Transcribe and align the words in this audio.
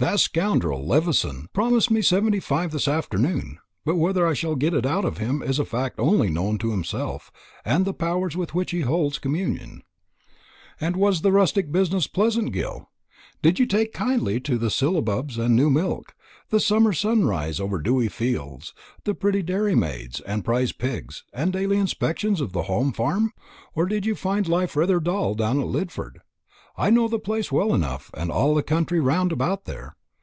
That 0.00 0.18
scoundrel 0.18 0.86
Levison 0.86 1.48
promised 1.52 1.90
me 1.90 2.00
seventy 2.00 2.40
five 2.40 2.70
this 2.70 2.88
afternoon; 2.88 3.58
but 3.84 3.96
whether 3.96 4.26
I 4.26 4.32
shall 4.32 4.56
get 4.56 4.72
it 4.72 4.86
out 4.86 5.04
of 5.04 5.18
him 5.18 5.42
is 5.42 5.58
a 5.58 5.64
fact 5.66 6.00
only 6.00 6.30
known 6.30 6.56
to 6.60 6.70
himself 6.70 7.30
and 7.66 7.84
the 7.84 7.92
powers 7.92 8.34
with 8.34 8.54
which 8.54 8.70
he 8.70 8.80
holds 8.80 9.18
communion. 9.18 9.82
And 10.80 10.96
was 10.96 11.20
the 11.20 11.30
rustic 11.32 11.70
business 11.70 12.06
pleasant, 12.06 12.50
Gil? 12.54 12.88
Did 13.42 13.58
you 13.58 13.66
take 13.66 13.92
kindly 13.92 14.40
to 14.40 14.56
the 14.56 14.70
syllabubs 14.70 15.36
and 15.36 15.54
new 15.54 15.68
milk, 15.68 16.14
the 16.48 16.60
summer 16.60 16.94
sunrise 16.94 17.60
over 17.60 17.78
dewy 17.78 18.08
fields, 18.08 18.72
the 19.04 19.12
pretty 19.14 19.42
dairy 19.42 19.74
maids, 19.74 20.20
and 20.22 20.46
prize 20.46 20.72
pigs, 20.72 21.24
and 21.34 21.52
daily 21.52 21.76
inspections 21.76 22.40
of 22.40 22.52
the 22.52 22.62
home 22.72 22.90
farm? 22.94 23.34
or 23.74 23.84
did 23.84 24.06
you 24.06 24.14
find 24.14 24.48
life 24.48 24.76
rather 24.76 24.98
dull 24.98 25.34
down 25.34 25.60
at 25.60 25.66
Lidford? 25.66 26.22
I 26.76 26.88
know 26.88 27.08
the 27.08 27.18
place 27.18 27.52
well 27.52 27.74
enough, 27.74 28.10
and 28.14 28.30
all 28.30 28.54
the 28.54 28.62
country 28.62 29.00
round 29.00 29.32
about 29.32 29.66
there. 29.66 29.96